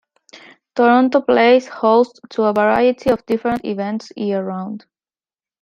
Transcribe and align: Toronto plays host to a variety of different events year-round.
Toronto 0.75 1.21
plays 1.21 1.67
host 1.67 2.21
to 2.31 2.41
a 2.45 2.53
variety 2.53 3.11
of 3.11 3.23
different 3.27 3.63
events 3.63 4.11
year-round. 4.17 4.87